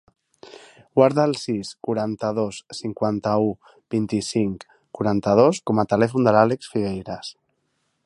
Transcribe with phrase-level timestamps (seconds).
[0.99, 3.53] Guarda el sis, quaranta-dos, cinquanta-u,
[3.97, 4.67] vint-i-cinc,
[4.99, 7.35] quaranta-dos com a telèfon de l'Àlex Figueiras.